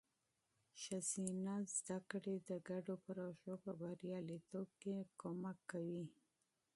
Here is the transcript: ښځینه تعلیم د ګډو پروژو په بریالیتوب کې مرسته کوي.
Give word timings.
ښځینه 0.81 1.55
تعلیم 1.85 2.39
د 2.49 2.51
ګډو 2.69 2.93
پروژو 3.05 3.53
په 3.63 3.71
بریالیتوب 3.79 4.67
کې 4.81 4.93
مرسته 5.43 5.65
کوي. 5.71 6.03